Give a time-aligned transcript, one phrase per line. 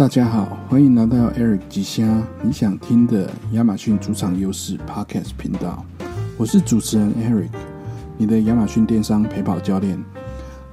[0.00, 5.84] 大家好，欢迎来到 Eric 吉虾你想听的亚马逊主场优势 Podcast 频道。
[6.38, 7.50] 我是主持人 Eric，
[8.16, 10.02] 你的亚马逊电商陪跑教练。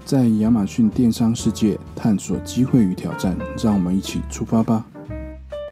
[0.05, 4.85] 在亚马逊电商世界探索机会与挑战，让我们一起出发吧！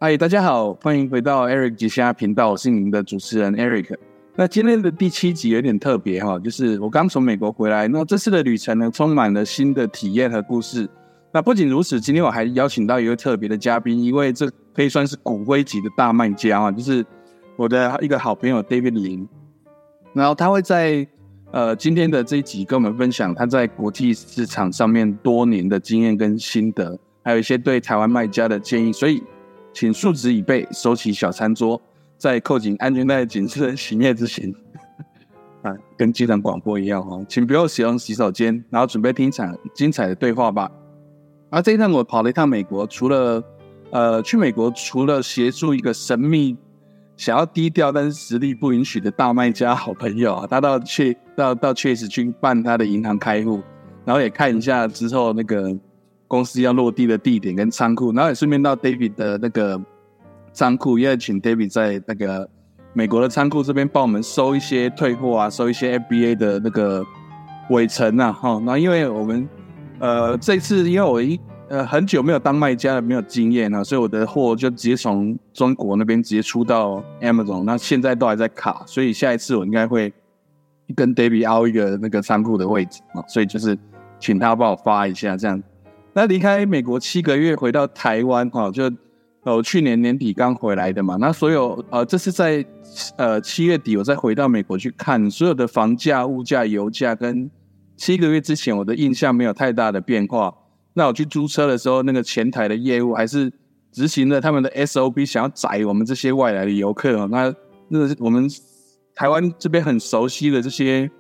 [0.02, 3.96] 嗨，大家好，欢迎回到 Eric 吉虾频道，我是您的主持人 Eric。
[4.36, 10.90] 那今天的第七集有点特别哈，就是我刚从美国回来，那这次的旅程呢，充满了新的体验和故事。
[11.36, 17.06] 那不仅如此，今天我还邀请到一位特别的嘉宾，一位这可以算是骨灰级的大卖家啊，就是
[17.58, 19.28] 我的一个好朋友 David 林。
[20.14, 21.06] 然后他会在
[21.52, 28.94] 呃今天的这一集跟我们分享他在国际市场上面多年的经验跟心得，还有一些对台湾卖家的建议。
[28.94, 29.22] 所以，
[29.74, 31.82] 请竖直椅背，收起小餐桌。
[32.18, 34.50] 在扣紧安全带、谨慎行业之前，
[35.64, 40.72] 啊，跟机场广播一样哦，请不要使用洗手间，然后准备听场精彩的对话吧。
[41.56, 43.42] 而这一趟我跑了一趟美国，除了
[43.92, 46.58] 呃去美国，除了协助一个神秘、
[47.16, 53.62] 想要低调但是实力不允许的大卖家好朋友啊，他到去到到确实去办他的银行开户，
[54.04, 55.74] 然后也看一下之后那个
[56.28, 59.82] 公司要落地的地点跟仓库，然后也顺便到 David 的那个。
[60.52, 62.50] 仓库，因为请 David 在那个
[62.94, 67.04] 美国的仓库这边帮我们收一些退货啊，收一些 FBA 的那个
[67.72, 68.58] 尾程啊，哈。
[68.64, 69.50] 那因为我们
[70.00, 71.38] 呃这次因为我一
[71.70, 80.14] 呃很久没有当卖家了，没有经验啊，所以我的货就直接从中国那边直接出到 Amazon，那现在都还在卡，所以下一次我应该会
[80.96, 83.78] 跟 David 凹一个那个仓库的位置啊，所以就是
[84.20, 85.62] 请他帮我发一下这样。
[86.14, 88.92] 那离开美国七个月回到台湾哈，就。
[89.48, 92.66] 哦，去年年底刚回来的嘛，那所有呃，这是在
[93.16, 97.48] 呃七月底，我再回到美国去看所有的房价、物价、油价，跟
[97.96, 100.52] 七个月之前我的印象没有太大的变化。
[100.98, 103.52] 那我去租车的时候，那个前台的业务还是
[103.92, 107.28] 执行了他们的 SOP，想要宰我们这些外来的游客哦。
[107.30, 107.54] 那
[107.90, 108.50] 那我们
[109.14, 111.12] 台湾这边很熟悉的这些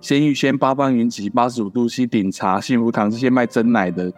[0.00, 4.12] 鲜芋仙、八方云集、八十五度 C 顶茶、幸福堂这些卖真奶的。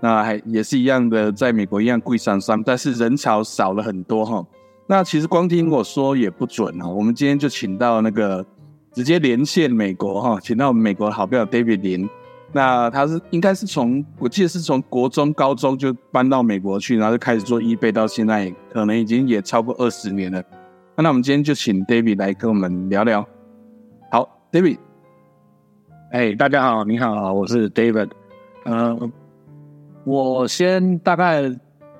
[0.00, 4.46] 那还也是一样的，在美国一样贵上上，但是人潮少了很多哈。
[4.86, 6.88] 那其实光听我说也不准哈。
[6.88, 8.46] 我们今天就请到那个
[8.92, 12.08] 直接连线美国哈，请到美国好朋友 David 林。
[12.52, 20.42] 那他是应该是从我记得是从国中、高中就搬到美国去，然后就开始做 eBay，到现在可能已经也超过二十年了。
[20.96, 23.26] 那我们今天就请 David 来跟我们聊聊。
[24.10, 24.78] 好，David，
[26.12, 28.10] 哎，大家好，你好，我是 David，
[28.64, 29.12] 嗯。
[30.04, 31.54] 我先大概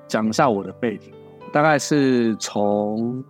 [0.07, 1.11] 讲一下我的背景，
[1.53, 3.23] 大概是从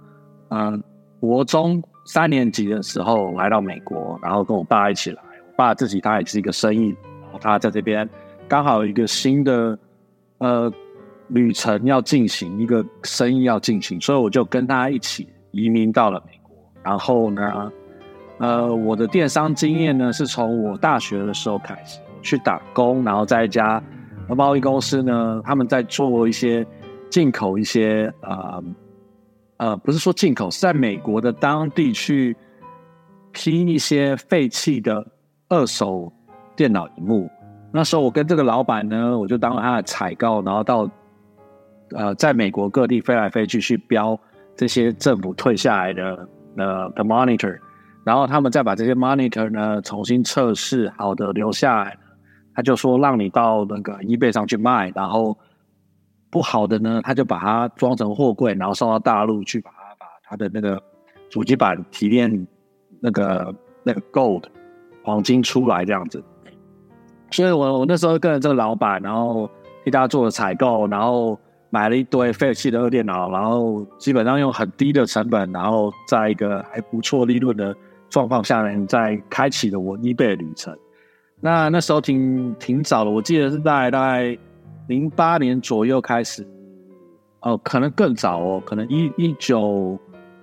[0.52, 0.82] 嗯
[1.20, 5.22] 国中三年级的时候来到美国，然后跟我爸一起来。
[5.22, 7.09] 我爸自己他也是一个生意，然后
[7.40, 8.10] 他在这边
[8.48, 9.78] 刚好有一个新的
[10.40, 10.72] 呃
[11.28, 16.56] 旅程要进行，一个生意要进行，所以我就跟他一起移民到了美国。
[16.82, 17.72] 然后呢，
[18.40, 23.84] 呃，我的电商经验呢是从我大学的时候开始去打工，然后在一家。
[24.38, 26.64] 贸易公司呢，他们在做一些
[27.10, 28.64] 进口一些呃
[29.58, 32.38] 呃，不是说进口，是在美国的当地去
[33.32, 35.04] 批一些废弃的
[35.48, 36.14] 二手
[36.60, 37.32] 电脑荧幕。
[37.72, 40.90] 那时候我跟这个老板呢，我就当了他的采购，然后到
[41.92, 44.20] 呃在美国各地飞来飞去去标
[44.58, 46.28] 这些政府退下来的
[46.58, 47.58] 呃的 monitor，
[48.04, 51.98] 然后他们再把这些 monitor 呢重新测试，好的留下来。
[52.54, 55.38] 他就说让你到那个 eBay 上去卖，然后
[56.30, 60.82] 不好的呢，他就把它装成货柜，然后送到大陆去，把它把它的那个
[61.30, 62.48] 主机板提炼
[63.00, 64.44] 那个那个 gold
[65.06, 66.22] 黄金出来这样子。
[67.32, 69.50] 所以我我那时候跟着这个老板，然后
[69.84, 71.38] 替他做了采购，然后
[71.70, 77.76] 买了一堆废弃的二电脑，然后基本上用很低的成本，然后在一个还不错利润的
[78.10, 80.76] 状况下面，在开启了我 eBay 的旅程。
[81.40, 84.38] 那那时候挺挺早的，我记得是在大概
[84.88, 86.46] 零八年左右开始，
[87.42, 89.98] 哦，可能更早哦，可能一一九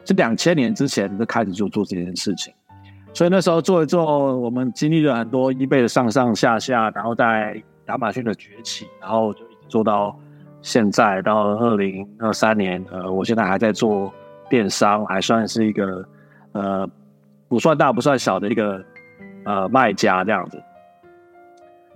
[0.05, 2.55] 是两千年之前就开始就做这件事情，
[3.17, 10.15] 所以那时候做一做，我们经历了很多一倍的上上下下，然后在亚马逊的崛起，然后就一直做到
[10.61, 14.13] 现在，到二零二三年，呃，我现在还在做
[14.51, 16.05] 电商，还算是一个
[16.53, 16.87] 呃
[17.49, 18.85] 不算大不算小的一个
[19.47, 20.63] 呃卖家这样子。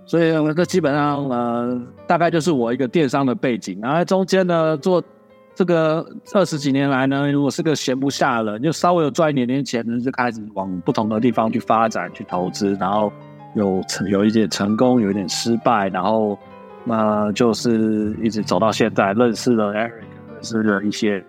[0.07, 3.79] 所以这基本上呃，大概就是我一个电商的背景。
[3.79, 4.99] 然后中间呢，做
[5.61, 6.03] 这个
[6.33, 12.75] 二十几年来呢，如果是个闲不下了，就稍微有赚一点点钱呢，就开始往不同的地方去发展、去投资。
[12.79, 13.13] 然后
[13.53, 16.35] 有成有一点成功，有一点失败，然后
[16.83, 19.91] 那就是一直走到现在，认识了 Eric，
[20.33, 21.23] 认识了一些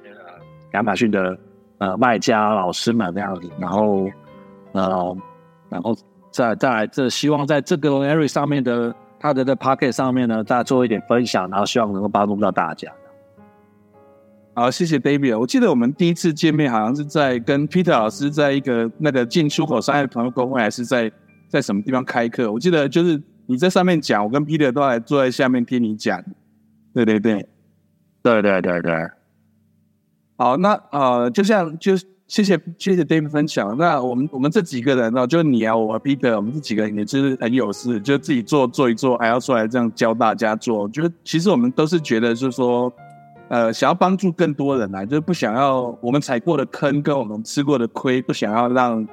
[0.72, 1.36] 亚马逊的
[1.76, 4.08] 呃卖家老师们这样子，然后
[4.72, 5.14] 呃，
[5.68, 5.94] 然后
[6.30, 12.90] 再再来这希望在这个 Eric 上面的他的的 Pocket 上面呢，再做一点分享，然后希望能够帮助到大家。
[14.54, 15.38] 好，谢谢 David。
[15.38, 21.10] 我记得我们第一次见面好像是在跟 Peter 老师在一个那个进出口商业朋友公会，还是在
[21.48, 22.52] 在什么地方开课？
[22.52, 26.22] 我记得就是你在上面讲，我跟 Peter 都来坐在下面听你讲。
[26.92, 27.48] 对对对，
[28.22, 28.94] 对对对对。
[30.36, 33.74] 好，那呃，就像就谢谢谢谢 David 分享。
[33.78, 40.80] 那我们我们这几个人呢，就你啊，我 Peter，我们这几个人也就是很有事，就自己做做一做，还要出来这样教大家做。
[40.82, 42.92] 我觉得其实我们都是觉得，就是说。
[43.52, 49.06] 呃，想要帮助更多人来，就是不想要我们踩过的坑跟我们吃过的亏，不想要让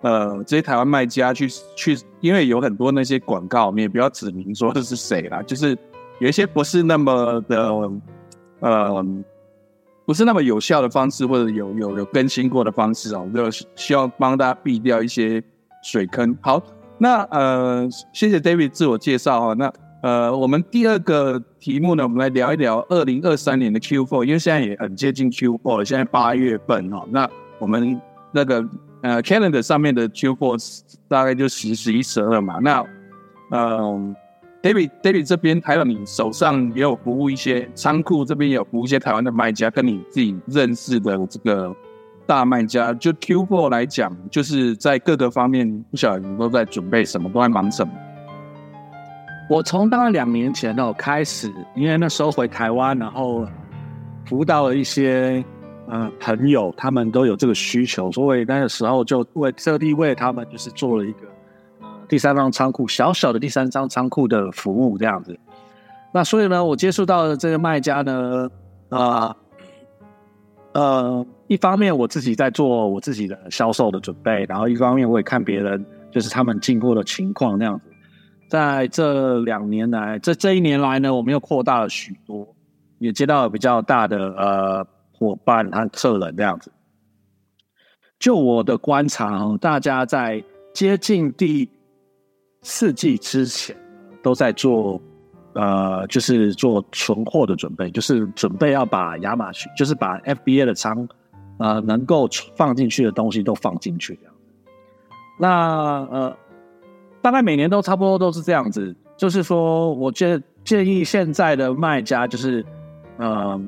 [0.00, 1.46] 呃这些台湾卖家去
[1.76, 5.76] 去，因为有很多那些广告，我们也不要指明说这是谁啦，就是
[6.20, 7.70] 有一些不是那么的
[8.60, 9.06] 呃，
[10.06, 15.44] 不是那么有效的方式，或者有有有更新过的方式哦，就希望帮大家避掉一些
[15.82, 16.34] 水坑。
[16.40, 16.62] 好，
[16.96, 19.70] 那呃，谢谢 David 自我介绍哈，那。
[20.02, 28.00] 呃，我们第二个题目呢，我们来聊一聊二零二三年的 Q4，因为现在也很接近 Q4 了，现在八月份哈，那我们
[28.32, 28.68] 那个
[29.02, 32.58] 呃 Calendar 上面的 Q4 大概就十、十一、十二嘛。
[32.58, 32.84] 那
[33.52, 34.16] 嗯
[34.60, 41.72] ，David David 这边还有你手上也有服务一些仓库，这边也有服务一些台湾的卖家，跟你自己认识的这个
[42.26, 47.92] 大卖家，就 Q4 来讲，就是在各个方面，不晓得你都在准备什么，都在忙什么。
[49.48, 53.46] 我从大概两年前哦开始，因为那时候回台湾，然后
[54.24, 55.44] 服务到了一些
[55.88, 61.18] 呃朋友，他们都有这个需求，所以那个时候就为特地为他们就是做了一个
[62.08, 65.38] 第三方仓库，小小的第三方仓库的服务这样子。
[66.12, 68.48] 那所以呢，我接触到的这个卖家呢，
[68.88, 69.36] 啊
[70.72, 77.91] 呃，一方面我自己在做我自己的销售的准备，然后一方面我也看别人就是他们进货的情况那样子。
[78.52, 82.46] 在这两年来，这这一年来呢，我们又扩大了许多，
[82.98, 86.70] 也接到了比较大的呃伙伴和客人这样子。
[88.18, 90.44] 就我的观察，大家在
[90.74, 91.66] 接近第
[92.60, 93.74] 四季之前，
[94.22, 95.00] 都在做
[95.54, 101.08] 呃，就是做存货的准备，就是准备要把亚马逊，就是把 FBA 的仓
[101.56, 104.34] 呃能够放进去的东西都放进去这样
[105.38, 106.36] 那呃。
[107.22, 112.66] 大概每年都差不多都是这样子，就是说，我建建议现在的卖家就是，
[113.16, 113.58] 呃，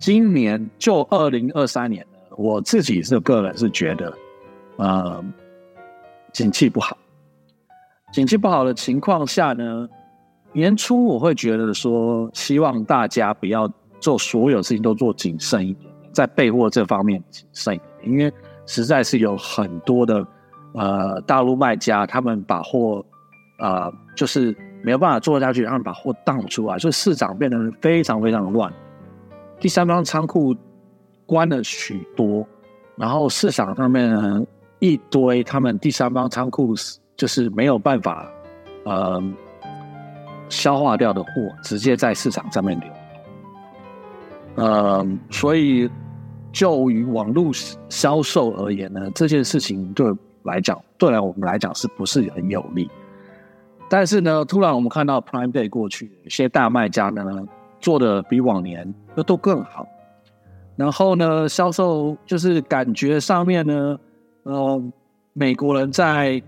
[0.00, 2.04] 今年就二零二三年
[2.36, 4.12] 我自己是个人是觉得，
[4.78, 5.24] 呃，
[6.32, 6.98] 景气不好，
[8.12, 9.88] 景气不好的情况下呢，
[10.52, 18.32] 年初我会觉得说，希望大家不要做所有事情都做谨慎一点，在备货这方面谨慎一点，因为
[18.66, 20.26] 实在是有很多的。
[20.74, 23.04] 呃，大陆卖家他们把货，
[23.58, 28.72] 呃，就是没有办法做下去，然后把货荡出来，所以市场变得非常非常乱。
[29.58, 30.54] 第三方仓库
[31.26, 32.46] 关了许多，
[32.96, 34.42] 然后市场上面呢
[34.78, 36.74] 一堆他们第三方仓库
[37.16, 38.30] 就是没有办法
[38.84, 39.20] 呃
[40.48, 41.30] 消化掉的货，
[41.62, 42.88] 直接在市场上面流。
[44.56, 45.90] 呃，所以
[46.52, 47.50] 就于网络
[47.88, 50.06] 销售而言呢，这件事情对。
[50.42, 52.88] 来讲，对来我们来讲是不是很有利？
[53.90, 57.24] 但是呢，突然我们看到 Prime Day 过去，一些大卖家呢
[57.80, 58.94] 做的比往年
[59.26, 59.86] 都更好。
[60.76, 63.98] 然后呢，销售就是感觉上面呢，
[64.42, 64.82] 呃，
[65.32, 66.40] 美国人在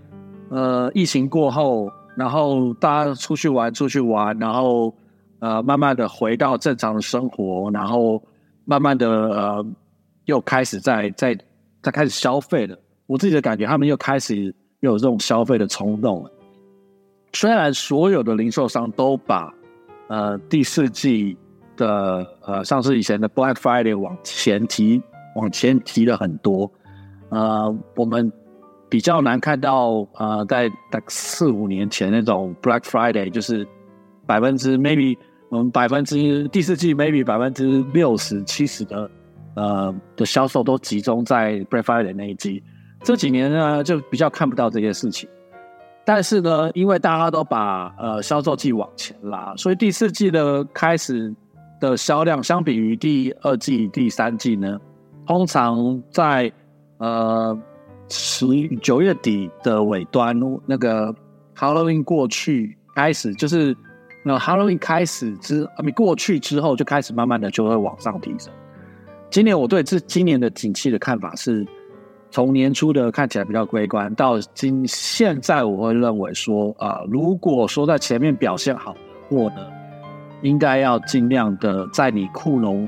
[0.49, 4.93] 呃疫情过后，然后大家出去玩，出去玩，然后
[5.39, 8.21] 呃慢慢的回到正常的生活，然后
[8.65, 9.65] 慢慢的呃
[10.25, 11.37] 又开始在在
[11.81, 12.77] 在开始消费了。
[13.11, 14.45] 我自己的感觉，他们又开始
[14.79, 16.31] 又有这种消费的冲动了。
[17.33, 19.53] 虽然所有的零售商都把
[20.07, 21.37] 呃第四季
[21.75, 25.01] 的呃上市以前的 Black Friday 往前提，
[25.35, 26.71] 往前提了很多，
[27.27, 28.31] 呃，我们
[28.87, 33.67] 比较难看到呃在在四五年前那种 Black Friday，就是
[34.25, 35.17] 百分之 maybe
[35.49, 39.11] 我们百分之第四季 maybe 百分之六十七十的
[39.55, 42.63] 呃的销售都集中在 Black Friday 那一季。
[43.03, 45.29] 这几年呢，就比较看不到这些事情。
[46.03, 51.33] 但是呢，因为大家都把呃销售季往前拉，所以第四季的开始
[51.79, 54.79] 的销量，相比于第二季、第三季呢，
[55.27, 56.51] 通常在
[56.97, 57.57] 呃
[58.09, 58.45] 十
[58.81, 61.13] 九月底的尾端，那个
[61.55, 63.75] Halloween 过去开始，就是
[64.23, 68.51] 那 Halloween 开始之，没过去之后就开始慢慢的就会往上提升。
[69.29, 71.65] 今年我对这今年的景气的看法是，
[72.31, 79.67] 从年初的看起来比较悲观，到今现在我会认为说，啊，如果说在前面表现好的货呢，
[80.41, 82.87] 应该要尽量的在你库容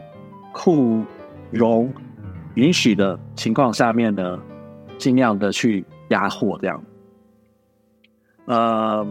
[0.54, 1.04] 库
[1.52, 1.92] 容
[2.56, 4.40] 允许的情况下面呢，
[4.98, 6.82] 尽量的去压货这样。
[8.46, 9.06] 呃，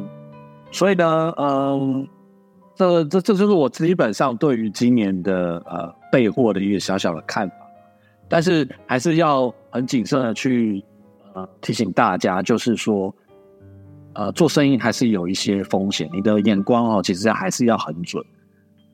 [0.71, 2.09] 所以呢，嗯，
[2.75, 7.55] 这这这就是我基本上对于今年的呃备货的一个小小的看法，
[8.29, 10.85] 但是还是要很谨慎的去
[11.35, 13.12] 呃提醒大家，就是说，
[14.12, 18.25] 呃，做生意还是有一些风险，你的眼光哦，其实还是要很准，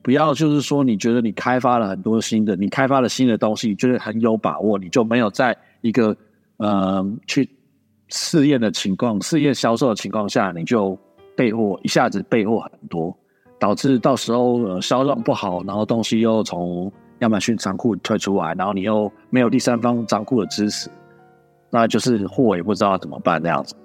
[0.01, 6.17] 不要就是说你觉得你开发了很多新的，你开发了新的东西，就是很有把握，你就没有在一个
[6.57, 7.47] 呃去。
[8.11, 10.97] 试验的情况，试验销售的情况下，你就
[11.37, 13.15] 备货一下子备货很多，
[13.59, 20.89] 导致到时候呃销量不好，然后东西又从亚马逊仓库退出来，然后你又没有第三方仓库的支持，
[21.69, 23.75] 那就是货也不知道怎么办那样子。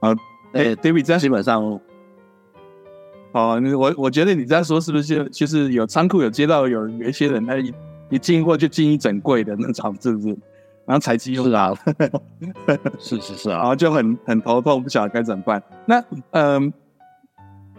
[0.00, 0.10] 啊，
[0.52, 1.62] 哎，David，这样基本上，
[3.32, 7.72] 哦，我我觉得你这样说是不是就是有仓库有接到有有一些人他一
[8.10, 10.36] 一进货就进一整柜的那种，是不是？
[10.84, 11.72] 然后采集是啊，
[12.98, 15.62] 是是是啊，然后就很很头痛，不晓得该怎么办。
[15.86, 16.72] 那嗯，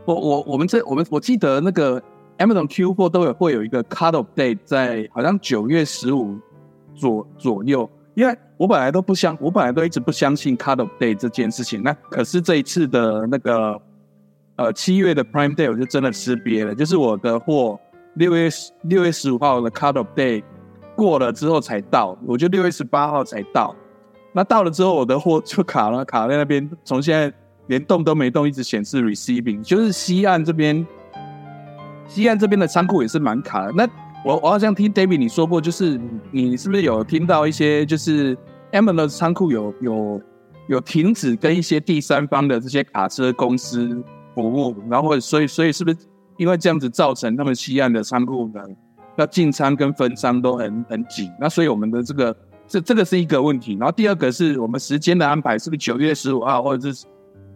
[0.06, 2.02] 我我我们这我们我记得那个
[2.38, 6.38] Amazon Q 货都有会有一个 cut of date 在好像九月十五
[6.96, 11.82] 左左右，因为我本来都不相，我本来都一直不相信 cut of date 这件事情。
[11.84, 13.82] 那可是这一次的那个
[14.56, 17.80] 呃七月的 Prime Day 我就真的吃瘪了，就是我的货
[18.16, 18.50] 六月
[18.84, 20.44] 六月十五号的 cut of date。
[20.96, 23.76] 过了之后才到，我就六月十八号才到。
[24.32, 27.36] 那到了之后，我的货就卡了，卡在那边，从现在
[27.66, 29.64] 连动都没动，一直显示 receiving。
[29.64, 30.86] 就是西岸这边，
[32.08, 33.72] 西岸这边的仓库也是蛮卡的。
[33.74, 33.88] 那
[34.26, 36.00] 我我好像听 David 你说过，就是
[36.32, 38.38] 你是不是有听到一些，就是
[38.72, 40.22] Amazon 的仓库有有
[40.68, 44.02] 有停止跟一些第三方的这些卡车公司
[44.34, 45.98] 服务，然后所以所以是不是
[46.38, 48.62] 因为这样子造成他们西岸的仓库呢？
[49.16, 52.36] 要进仓跟分仓都很很紧，那所以我们的这个
[52.68, 53.78] 这这个是一个问题。
[53.80, 57.06] 然后第二个是我们时间的安排，是不是九月十五号，或者是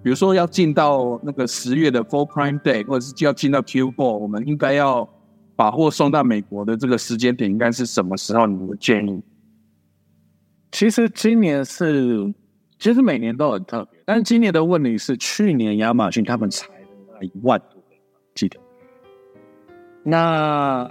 [0.03, 5.07] 比如说要进到那个十月的 Full Prime Day，或者是就要进到 Q4，我们应该要
[5.55, 8.45] 把货送到美国的这个时间点应该是什么时候？
[8.47, 9.21] 你的建议？
[10.71, 12.33] 其实今年是，
[12.79, 16.67] 其实每年都很特别，但是今年的问题是，去年亚马逊他们裁
[17.19, 17.81] 了一万多，
[18.35, 18.59] 记得
[20.03, 20.89] 那。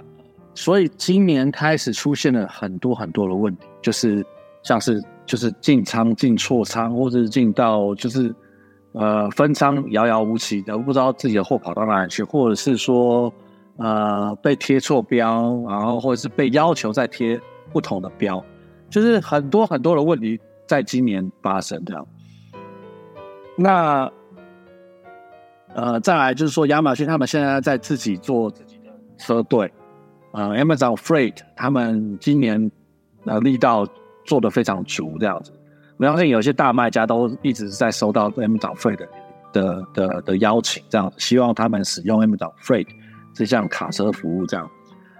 [0.59, 4.25] 所以今年开始出现了很多很多的问题，就是
[4.63, 8.33] 像是就是进仓进错仓，或者是进到就是
[8.97, 13.31] 呃分仓遥遥无期的，不知道自己的货跑到哪里去，或者是说
[13.77, 17.39] 呃被贴错标，然后或者是被要求再贴
[17.71, 18.43] 不同的标，
[18.89, 22.07] 就是很多很多的问题在今年发生这样。
[23.55, 24.11] 那
[25.73, 29.71] 呃再来就是说亚马逊他们现在在自己做自己的车队。
[30.33, 32.69] 呃，Amazon Freight 他们今年
[33.25, 33.87] 呃力道
[34.25, 35.51] 做的非常足，这样子。
[35.97, 39.07] 我相信有些大卖家都一直在收到 Amazon Freight
[39.51, 42.87] 的的的邀请，这样希望他们使用 Amazon Freight
[43.33, 44.45] 这项卡车服务。
[44.45, 44.69] 这样，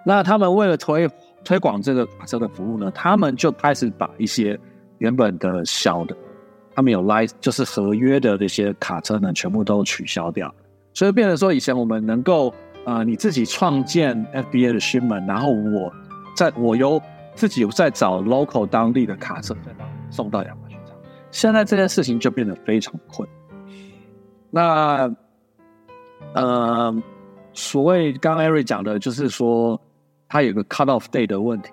[0.05, 1.09] 那他们为了推
[1.43, 4.59] 推广这个卡车的服务呢，他们就开始把一些
[4.99, 6.15] 原本的小的，
[6.75, 10.53] 他们有 l i e 就是合约的这些卡车呢，全部都取消掉。
[10.93, 12.53] 所以变成说，以前我们能够。
[12.85, 15.91] 啊，你自己创建 FBA 的新门，然后我
[16.37, 17.01] 在我由
[17.35, 20.66] 自己在找 local 当地的卡车，再把送到亚马。
[21.37, 23.29] 现在这件事情就变得非常困。
[24.49, 25.07] 那
[26.33, 27.03] 呃，
[27.53, 29.79] 所谓刚艾瑞讲的，就是说
[30.27, 31.69] 它有个 cut off day 的问题，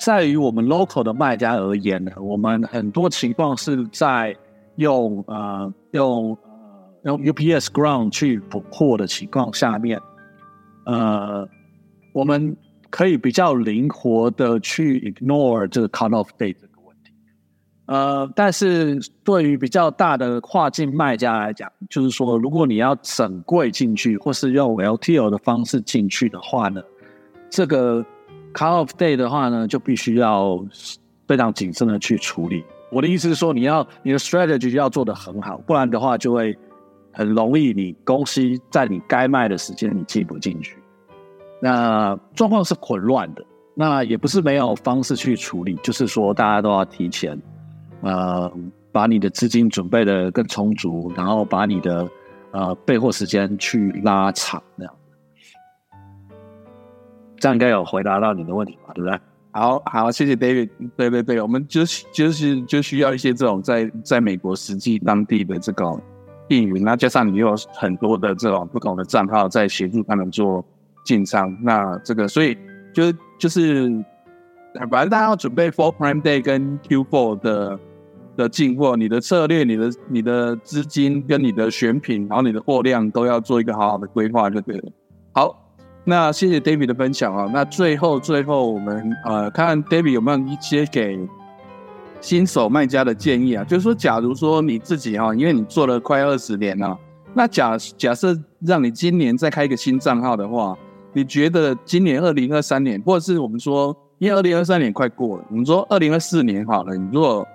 [0.00, 4.36] 在于我们 local 的卖家而言呢，我们很多情况是在
[4.74, 6.36] 用呃用
[7.04, 10.00] 呃用 UPS ground 去补货的情况下面。
[10.84, 11.48] 呃，
[12.12, 12.56] 我们
[12.90, 16.56] 可以比较灵活的去 ignore 这个 cut off date。
[17.90, 26.80] 呃，但是对于比较大的跨境卖家来讲，就是说，如果你要整柜进去，或是用 LTL 的方式进去的话呢，
[27.50, 28.04] 这个
[28.54, 30.64] cut of day 的话呢，就必须要
[31.26, 32.62] 非常谨慎的去处理。
[32.92, 36.56] 我的意思是说，你要你的 strategy 要做的很好，不然的话就会。
[37.12, 40.76] 很容易，你公司在你该卖的时间你进不进去，
[41.60, 43.44] 那状况是混乱的。
[43.74, 47.36] 那也不是没有方式去处理，就是说大家都要提前，
[48.02, 48.52] 呃，
[48.92, 52.08] 把你的资金准备的更充足，然后把你的
[52.52, 54.94] 呃备货时间去拉长那样。
[57.38, 58.92] 这样应该有回答到你的问题吧？
[58.94, 59.18] 对不对？
[59.52, 60.68] 好好，谢谢 David。
[60.96, 66.00] 对对对，我们就是就是就需要一些这种在在美国实际当地的这个
[66.48, 70.64] 运营，那加上你有很多的这种不同的账号在协助他们做
[71.04, 72.56] 进仓，那这个所以
[72.92, 73.88] 就就是，
[74.90, 77.80] 反正大家要准备 For Prime Day 跟 Q4 的
[78.40, 84.90] 的进货，你的策略、你的你的资金跟你的选品，然后你的货量都要做一个好好的规划，就对了。
[85.32, 85.56] 好。
[86.02, 87.48] 那谢谢 David 的分享啊。
[87.52, 91.20] 那最后最后我们呃看看 David 有没有一些给
[92.22, 93.62] 新手卖家的建议啊？
[93.64, 96.98] 就是说，假如说你自己哈，因为你做了快二十年了，
[97.34, 100.74] 那假假设让你今年再开一个新账号的话，
[101.12, 107.46] 你觉得今年二零二三年，或者是我们说，因为二零二三年快过了，我们说二零二四年好了，你如果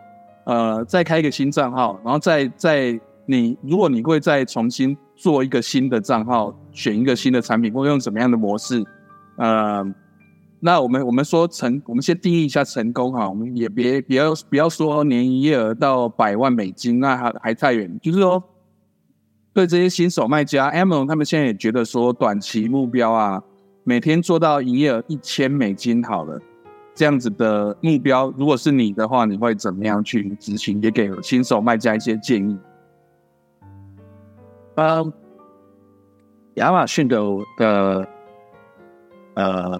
[0.45, 6.55] 呃再开一个新账号，然后再再你如果你会再重新做一个新的账号。
[6.75, 8.83] 选一个新的产品，或用什么样的模式？
[9.37, 9.81] 呃，
[10.59, 13.29] 那我们我们说成，我们先定义一下成功哈。
[13.29, 17.97] 我们也别别要不要说年营业额到百万美金，那还还太远。
[18.03, 18.43] 就是说，
[19.53, 23.41] 对这些新手卖家，Amazon 他们现在也觉得说，短期目标啊，
[23.85, 26.37] 每天做到营业额一千美金好了，
[26.95, 30.81] 这样子的目标，如果是你的话，你会怎么样去执行？
[30.81, 32.57] 也给新手卖家一些建议。
[34.75, 35.13] 嗯。
[36.55, 37.19] 亚马逊的
[37.57, 38.07] 的
[39.33, 39.77] 呃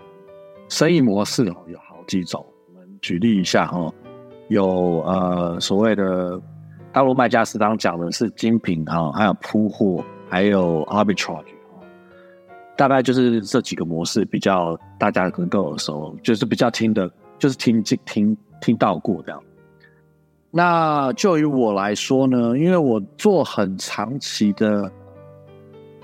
[0.67, 3.89] 生意模式哦有好几种，我们举例一下哈，
[4.50, 6.38] 有呃所谓的
[6.91, 11.54] 大陆卖家是刚讲的是精品哈，还有铺货，还有 arbitrage
[12.77, 19.41] 大概就是这几个模式比较大家能够耳熟，就是比较听的，就是听听听听到过这样。
[20.51, 24.89] 那就于我来说呢，因为我做很长期的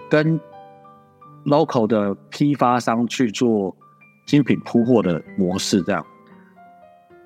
[0.09, 0.39] 跟
[1.45, 3.75] local 的批发商去做
[4.25, 6.05] 精品铺货的模式，这样，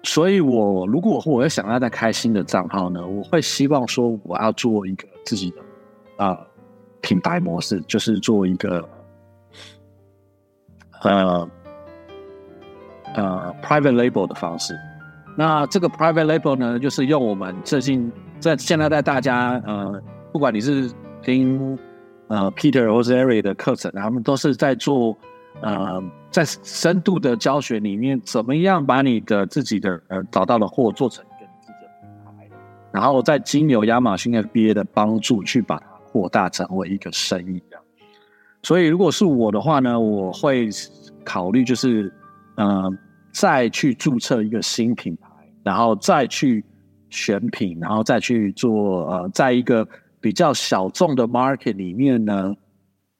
[0.04, 5.58] 所以我如果我要想要再开新的账号呢，我会希望说我要做一个自己的
[6.24, 6.40] 啊
[7.02, 8.88] 品牌模式，就是做一个
[11.02, 11.50] 呃
[13.16, 14.76] 呃 private label 的方式。
[15.38, 21.78] 那这个 private label 呢，就是用我们最近在现在在大家呃，不管你是听。
[22.28, 25.16] 呃，Peter 或者 Ari 的课程，他们都是在做
[25.62, 32.50] 呃，在深度的教学里面，怎么样把你的自己的呃找到的货做成一个自己的品牌，
[32.92, 37.62] 然后再经由亚马逊 FBA 的帮助去把它扩大成为一个生意。
[37.70, 37.85] 这样，
[38.66, 40.70] 所以如果是我的话呢，我会
[41.24, 42.12] 考虑就是
[42.58, 42.92] 呃，
[43.32, 45.30] 再去注册一个新品牌，
[45.64, 46.66] 然后再去
[47.10, 49.88] 选品，然后再去做呃，在一个。
[50.22, 52.56] 比较小众的 market 里面呢，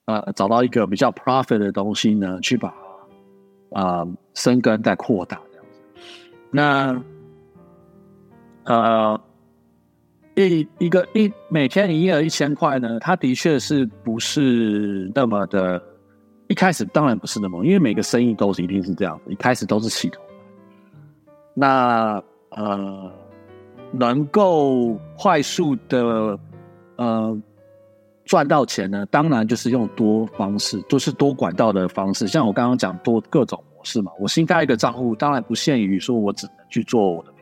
[0.06, 2.74] 呃，找到一个比较 profit 的东西呢，去把
[3.74, 4.04] 啊
[4.34, 5.80] 生根再扩大这样子。
[6.50, 7.04] 那
[8.64, 9.22] 呃
[10.36, 15.82] 一一个一每天营业额一千块呢，它的确是不是那么的？
[16.48, 20.22] 一开始当然不是那么，因为每个生意都是一定是这样，一开始都是起头。
[21.54, 22.22] 那
[22.52, 23.12] 呃，
[23.92, 26.38] 能够快速的。
[26.98, 27.38] 呃，
[28.24, 32.26] 赚到钱呢，当然就是用多方式，就是多管道的方式。
[32.26, 37.34] 像我刚刚讲多各种模式嘛，我新开一个账户，当然不限于说我只能去做我的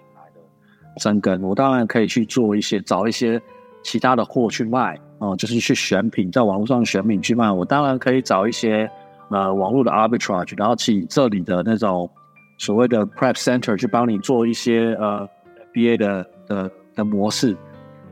[0.98, 3.42] 生根，我当然可以去做一些找一些
[3.84, 7.52] 其他的货去卖哦，就是去选品，在网络上选品去卖。
[7.52, 8.90] 我当然可以找一些
[9.30, 12.10] 呃网络的 arbitrage，然后请这里的那种
[12.58, 15.28] 所谓的 prep center 去帮你做一些呃
[15.74, 17.56] BA 的的的模式，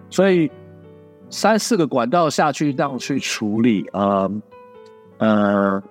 [0.10, 0.50] 所以。
[1.34, 4.30] 三四个管道下去这样去处理，呃，
[5.18, 5.82] 呃，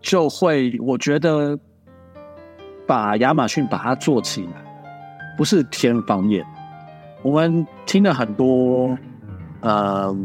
[0.00, 1.54] 就会我觉得
[2.86, 4.71] 把亚马逊把它做起来，
[5.36, 6.44] 不是天方夜。
[7.22, 8.96] 我们听了很多，
[9.60, 10.16] 呃，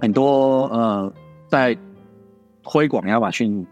[0.00, 1.12] 很多呃，
[1.48, 1.76] 在
[2.62, 3.66] 推广亚马逊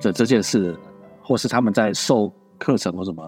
[0.00, 0.74] 的这件事，
[1.22, 3.22] 或是他们在授课程或什么，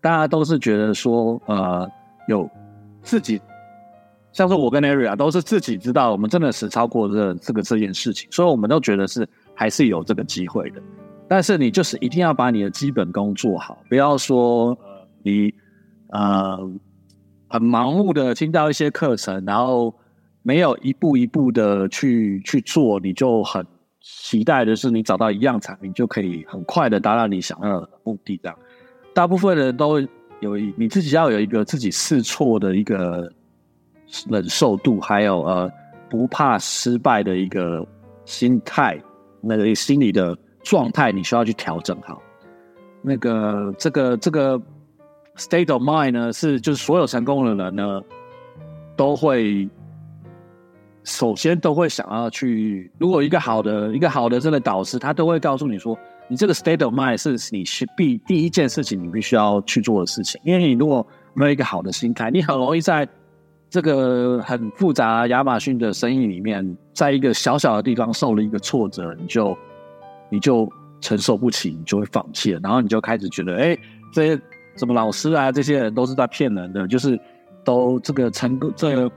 [0.00, 1.88] 大家都是觉得说，呃，
[2.28, 2.48] 有
[3.02, 3.40] 自己。
[4.32, 10.82] 像是我跟 Area 都是自己知道，我们真的是超过这这个这件事情，所以我们都觉得是还是有这个机会的。
[11.28, 14.76] 但是你就是一定要把你的基本功做好，不要说
[15.24, 15.52] 你
[16.10, 16.56] 呃
[17.48, 19.92] 很盲目的听到一些课程，然后
[20.42, 23.66] 没有一步一步的去去做，你就很
[24.00, 28.38] 期待的是你找到一样产品就可以很快的达到你想要的目的。
[28.40, 28.56] 这样，
[29.12, 30.00] 大部分人都
[30.38, 33.28] 有你自己要有一个自己试错的一个。
[34.28, 35.68] 忍受度，还有呃
[36.10, 37.84] 不怕失败的一个
[38.26, 39.00] 心态，
[39.40, 42.22] 那个心理的状态，你需要去调整好。
[43.02, 44.60] 那个这个这个
[45.36, 48.00] state of mind 呢，是就是所有成功的人呢，
[48.96, 49.68] 都会
[51.02, 52.90] 首先都会想要去。
[52.98, 57.64] 如果一个好的一个好的这个导师，他都会告诉你说，你这个 state of mind 是你
[57.96, 60.40] 必第一件事情，你必须要去做的事情。
[60.44, 63.08] 因为你如果没有一个好的心态，你很容易在
[63.68, 69.58] 这个很复杂亚马逊的生意里面，在一个小小的地方受了一个挫折，你就
[70.30, 70.68] 你就。
[71.00, 73.76] 承受不起，你就会放弃了，然后你就开始觉得，哎，
[74.10, 74.40] 这些
[74.76, 77.18] 什么老师啊，这些人都是在骗人的，就是
[77.64, 79.10] 都这个成功，这个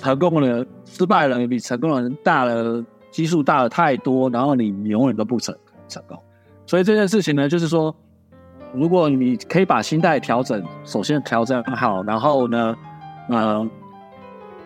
[0.00, 5.54] 成功的人失败了，比成功的人大了，基数大了太多，然后你永远都不成
[5.88, 6.18] 成功。
[6.66, 7.94] 所以这件事情呢，就是说，
[8.72, 12.74] 如果你可以把心态调整，首先调整好，然后呢，
[13.28, 13.68] 呃。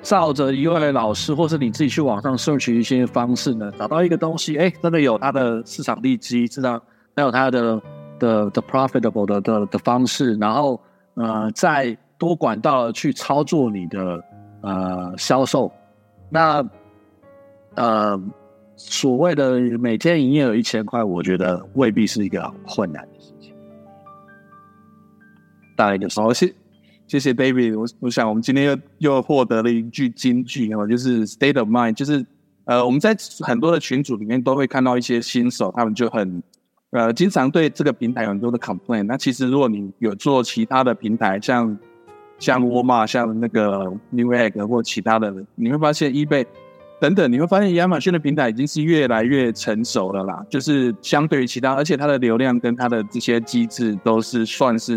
[0.01, 6.81] 照着一位老师，或是你自己去网上 search 一些方式呢，找到一个东西，哎，真的有它的市场利基，知道，
[7.17, 7.83] 还有它的
[8.19, 10.81] 的的 profitable 的的的方式，然后
[11.15, 14.23] 呃，再多管道去操作你的
[14.63, 15.73] 呃销售，
[16.29, 16.65] 那
[17.75, 18.21] 呃
[18.77, 23.53] 所谓的每天营业额一千块，我觉得未必是一个困难的事情，
[25.77, 26.55] 大概就是谢
[27.07, 32.25] 谢谢 David，我我想我们今天又又获得了一句金句那么，就是 state of mind，就是
[32.67, 36.43] 呃我们在很多的群组里面都会看到一些新手，他们就很
[36.90, 39.05] 呃经常对这个平台有很多的 complaint。
[39.05, 41.79] 那其实如果你有做其他的平台，像
[42.38, 46.46] 像沃尔玛、像那个 Newegg 或其他的，你会发现 eBay
[47.01, 50.44] 等等，你会发现亚马逊的平台已经是越来越成熟了啦。
[50.48, 54.96] 就是相对于其他，而且它的流量跟它的这些机制都是算是。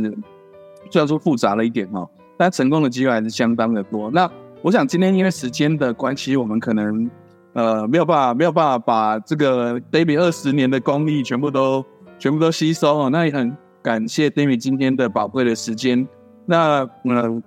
[0.89, 4.11] 虽然说复杂了一点哦，但成功的机会还是相当的多。
[4.11, 4.29] 那
[4.61, 7.09] 我想今天因为时间的关系，我们可能
[7.53, 11.85] 呃没有办法没有办法把这个 David 二十年的功力全部都
[12.17, 13.09] 全部都吸收哦。
[13.09, 16.07] 那也很感谢 David 今天的宝贵的时间。
[16.45, 17.43] 那嗯，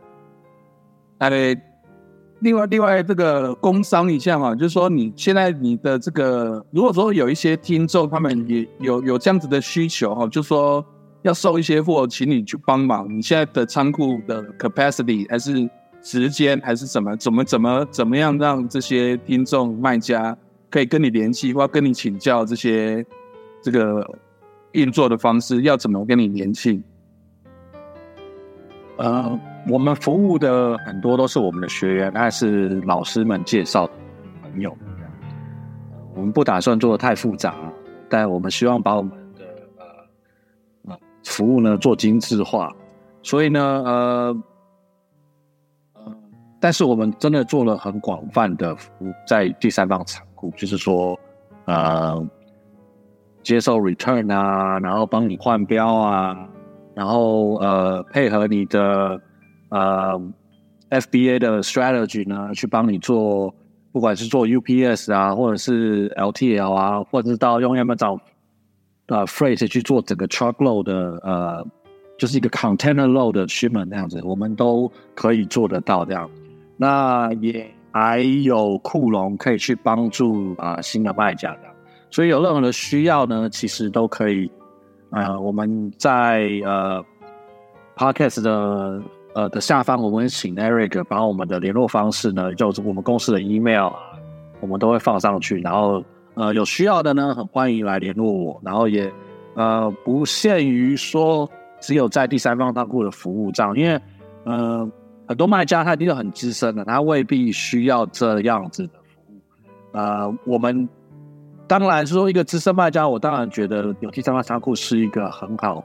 [1.19, 1.57] 哎，
[2.41, 10.85] 另外另外这个工商一下哈，就是说你现在你的这个，如果说有一些听众他们也有有这样子的需求哈，就说。
[11.25, 13.09] 要收一些货，请你去帮忙。
[13.09, 15.67] 你现在的仓库的 capacity 还是
[16.05, 17.17] 时间还是什么？
[17.17, 20.37] 怎么怎么怎么样让这些听众卖家
[20.71, 23.05] 可以跟你联系，或跟你请教这些
[23.63, 24.09] 这个
[24.73, 25.63] 运作的方式？
[25.63, 26.83] 要怎么跟你联系？
[28.99, 33.93] 呃，我们服务的很多都是我们的学员，还是老师们介绍的
[34.43, 34.77] 朋友。
[36.15, 37.57] 我们不打算做的太复杂，
[38.09, 39.45] 但我们希望把我们的
[40.87, 40.97] 呃。
[41.25, 42.71] 服务呢做精致化，
[43.23, 44.43] 所以呢，呃，
[46.65, 51.15] 但是我们真的做了很广泛的服务，在第三方仓库，就是说，
[51.67, 52.27] 呃，
[53.43, 56.49] 接受 return 啊，然后帮你换标啊，
[56.95, 59.21] 然后呃，配合你的
[59.69, 60.19] 呃
[60.89, 63.55] FBA 的 strategy 呢，去帮你做，
[63.93, 68.19] 不管是做 UPS 啊，或者是 LTL 啊，或者是到用 Amazon。
[69.09, 71.67] 呃，freight 去做整个 truckload 的呃，
[72.17, 76.27] 就是一个 container load 的 shipment 那样子，我们都可以做得到这样。
[76.77, 81.61] 那也还有库龙可以去帮助啊新的卖家的，
[82.11, 84.51] 所以有任何的需要呢，其实都可以。
[85.11, 87.05] 呃，我们在呃
[87.97, 89.03] podcast 的
[89.35, 93.97] 呃的下方，我们请 Eric 把我们的联络方式呢，就是我们公司的 email 啊，
[94.61, 96.03] 我们都会放上去，然后。
[96.37, 98.61] 呃，有需要的呢，很欢迎来联络我。
[98.65, 99.09] 然后也，
[99.55, 101.49] 呃，不限于说
[101.81, 104.01] 只有在第三方仓库的服务这样，因为，
[104.43, 104.91] 呃，
[105.27, 109.41] 很多卖家他一定很资深的，他未必需要这样子的服务。
[109.93, 110.89] 呃，我们
[111.67, 115.83] 当然是说一个资深卖家，我当然觉得有第三方仓库是一个很好，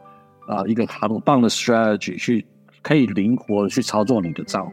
[0.48, 2.46] 啊，一个很棒的 strategy，去
[2.82, 4.72] 可以灵活的去操作你的账户。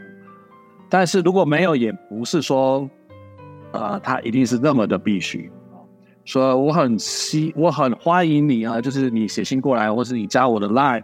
[0.89, 2.89] 但是如果没有，也不是说，
[3.73, 5.51] 呃，他一定是那么的必须。
[6.25, 11.01] 说我很希我很欢迎你啊，就是你写信过来，或是你加我的 line，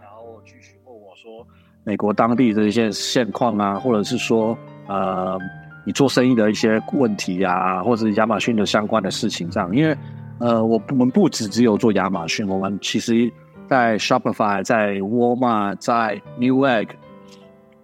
[1.83, 5.37] 美国当地的一些现况啊，或者是说呃
[5.85, 9.75] 你做生意的一些问题呀，或者是亚马逊的相关的事情这样。
[9.75, 9.95] 因为
[10.39, 13.31] 呃我我们不只只有做亚马逊，我们其实
[13.67, 16.87] 在 Shopify、在沃尔玛、在 Newegg、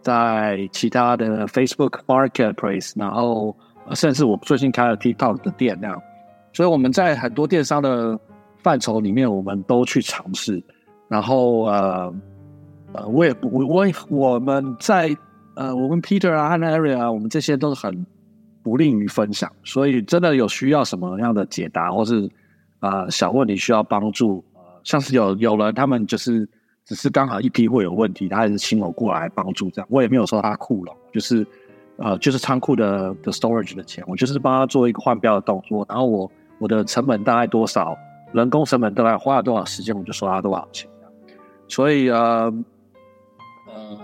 [0.01, 3.55] 在其他的 Facebook Marketplace，然后
[3.93, 6.01] 甚至我最近开了 TikTok 的店那样。
[6.53, 8.19] 所以我们在很多电商的
[8.63, 10.61] 范畴里面，我们都去尝试。
[11.07, 12.13] 然后呃
[12.93, 15.15] 呃，我也我我我们在
[15.55, 18.05] 呃，我跟 Peter 啊和 Area 啊，我们这些都是很
[18.63, 22.29] 不吝于分享，所以真的有需要什么样的解答，或是
[22.79, 26.47] 啊小问题需要帮助，呃，像是有有人他们就是
[26.83, 31.45] 只是刚好一批会有问题，他还是请我过来帮助这样，我也没有说他库了，就是
[31.97, 37.95] 呃就是仓库的的 storage 的钱，我就是帮他做一个换标的动作，然后我我的成本大概多少，
[38.33, 40.89] 人工成本大概花了多少时间，我就收他多少钱，
[41.67, 42.51] 所以呃
[43.73, 43.97] 呃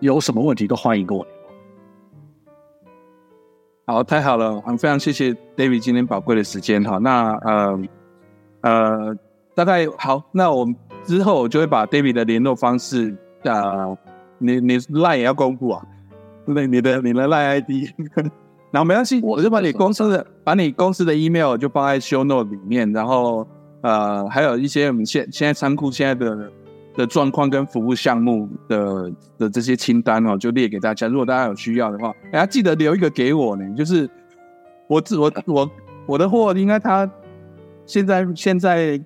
[0.00, 1.26] 有什么问题都欢迎跟我。
[3.86, 6.98] 好，太好了，非常谢谢 David 今天宝贵的时间哈。
[6.98, 7.80] 那呃
[8.62, 9.16] 呃，
[9.54, 13.96] 大概好，那我们之后我就会把 David 的联络方式啊，
[14.38, 15.84] 你你 Line 也要公布啊，
[16.46, 17.70] 那你的你的 Line ID，
[18.70, 23.46] 然后没关系，我就把你公司的把你公司的 email 就放在 Show Note 里面，然后
[23.82, 26.50] 呃还有一些我们现现在仓库现在的。
[26.94, 31.08] 的状况跟服务项目的的这些清单哦，就列给大家。
[31.08, 33.64] 如果大家有需要的话，哎，记得留一个给我呢。
[33.74, 34.08] 就是
[34.86, 35.70] 我自我我
[36.06, 37.10] 我的货应该他
[37.86, 39.00] 现在现在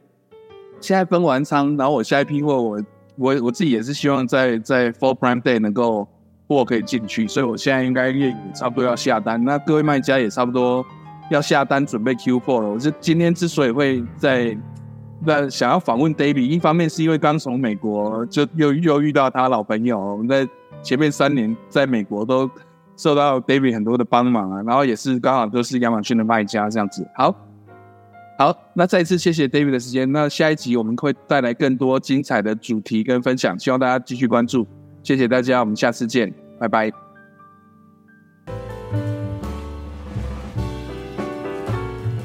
[0.80, 2.82] 现在分完仓，然后我下一批货，我
[3.16, 6.08] 我我自己也是希望在在 Full Prime Day 能够
[6.48, 9.42] 货可以进去，所以我现在应该也差不多要下单。
[9.44, 10.84] 那各位卖家也差不多
[11.30, 12.68] 要下单准备 Q4 了。
[12.70, 14.56] 我是今天之所以会在。
[15.24, 20.46] 那想要访问 David，一方面是因为刚从美国就又又遇到他老朋友，我们在
[20.82, 22.48] 前面三年在美国都
[22.96, 27.06] 受到 David 很多的帮忙啊，然后也是刚好都是亚马逊的卖家这样子。
[27.14, 27.34] 好，
[28.38, 30.10] 好，那再一次谢谢 David 的时间。
[30.12, 34.66] 那下一集我们会带来更多精彩的主题跟分享，希望大家继续关注。
[35.02, 37.05] 谢谢大家，我们下次见，拜拜。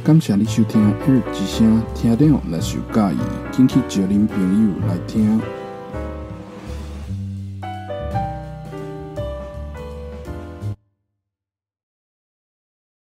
[0.03, 3.19] 感谢你收听《日之声》，听众若是有介意，
[3.51, 5.39] 请去招恁朋友来听。